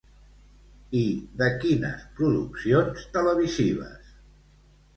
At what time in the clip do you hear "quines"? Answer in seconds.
1.65-2.07